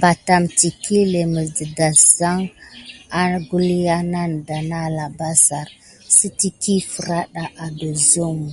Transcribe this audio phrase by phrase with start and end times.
[0.00, 2.48] Batam iŋkle mis ɗeɗa nane
[3.38, 4.20] ogluhana
[4.68, 5.74] na arabasare
[6.16, 8.52] sitiki feranda a dosohi.